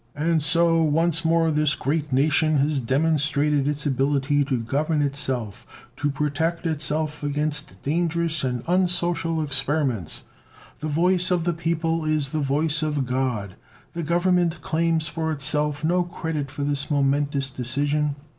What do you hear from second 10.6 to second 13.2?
The voice of the people is the voice of